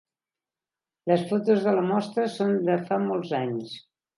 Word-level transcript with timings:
Les 1.11 1.27
fotos 1.33 1.67
de 1.67 1.75
la 1.81 1.85
mostra 1.91 2.27
són 2.39 2.59
de 2.71 2.81
fa 2.89 3.01
molts 3.07 3.39
anys. 3.45 3.79